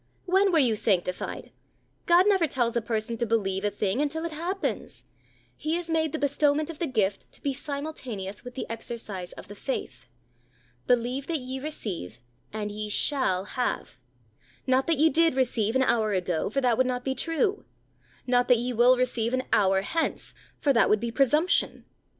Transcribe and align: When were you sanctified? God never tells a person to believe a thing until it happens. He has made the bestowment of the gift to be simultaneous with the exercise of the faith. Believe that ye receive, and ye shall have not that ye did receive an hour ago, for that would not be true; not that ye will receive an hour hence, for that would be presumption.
When 0.25 0.51
were 0.51 0.57
you 0.57 0.75
sanctified? 0.75 1.51
God 2.07 2.25
never 2.27 2.47
tells 2.47 2.75
a 2.75 2.81
person 2.81 3.17
to 3.17 3.25
believe 3.27 3.63
a 3.63 3.69
thing 3.69 4.01
until 4.01 4.25
it 4.25 4.31
happens. 4.31 5.03
He 5.55 5.75
has 5.75 5.91
made 5.91 6.11
the 6.11 6.17
bestowment 6.17 6.71
of 6.71 6.79
the 6.79 6.87
gift 6.87 7.31
to 7.33 7.41
be 7.43 7.53
simultaneous 7.53 8.43
with 8.43 8.55
the 8.55 8.67
exercise 8.67 9.31
of 9.33 9.47
the 9.47 9.53
faith. 9.53 10.07
Believe 10.87 11.27
that 11.27 11.37
ye 11.37 11.59
receive, 11.59 12.19
and 12.51 12.71
ye 12.71 12.89
shall 12.89 13.43
have 13.45 13.99
not 14.65 14.87
that 14.87 14.97
ye 14.97 15.07
did 15.11 15.35
receive 15.35 15.75
an 15.75 15.83
hour 15.83 16.13
ago, 16.13 16.49
for 16.49 16.61
that 16.61 16.79
would 16.79 16.87
not 16.87 17.05
be 17.05 17.13
true; 17.13 17.63
not 18.25 18.47
that 18.47 18.57
ye 18.57 18.73
will 18.73 18.97
receive 18.97 19.35
an 19.35 19.43
hour 19.53 19.83
hence, 19.83 20.33
for 20.59 20.73
that 20.73 20.89
would 20.89 20.99
be 20.99 21.11
presumption. 21.11 21.85